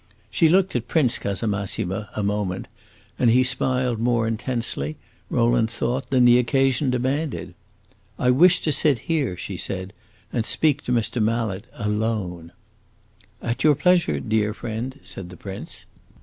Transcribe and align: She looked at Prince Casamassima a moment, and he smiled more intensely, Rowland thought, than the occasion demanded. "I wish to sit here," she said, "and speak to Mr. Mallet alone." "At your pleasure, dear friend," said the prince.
She 0.31 0.49
looked 0.49 0.75
at 0.75 0.87
Prince 0.87 1.19
Casamassima 1.19 2.09
a 2.15 2.23
moment, 2.23 2.67
and 3.19 3.29
he 3.29 3.43
smiled 3.43 3.99
more 3.99 4.25
intensely, 4.27 4.97
Rowland 5.29 5.69
thought, 5.69 6.09
than 6.09 6.25
the 6.25 6.39
occasion 6.39 6.89
demanded. 6.89 7.53
"I 8.17 8.31
wish 8.31 8.61
to 8.61 8.71
sit 8.71 8.97
here," 9.05 9.37
she 9.37 9.57
said, 9.57 9.93
"and 10.33 10.43
speak 10.43 10.81
to 10.85 10.91
Mr. 10.91 11.21
Mallet 11.21 11.65
alone." 11.73 12.51
"At 13.43 13.63
your 13.63 13.75
pleasure, 13.75 14.19
dear 14.19 14.55
friend," 14.55 14.99
said 15.03 15.29
the 15.29 15.37
prince. 15.37 15.85